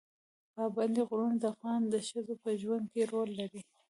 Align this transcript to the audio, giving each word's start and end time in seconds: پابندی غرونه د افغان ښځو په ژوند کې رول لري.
پابندی 0.55 1.01
غرونه 1.09 1.37
د 1.39 1.43
افغان 1.53 1.81
ښځو 2.09 2.33
په 2.43 2.49
ژوند 2.61 2.85
کې 2.93 3.01
رول 3.11 3.29
لري. 3.39 3.61